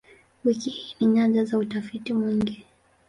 Wiki 0.45 0.95
ni 0.99 1.07
nyanja 1.07 1.45
za 1.45 1.57
utafiti 1.57 2.13
mwingi. 2.13 2.65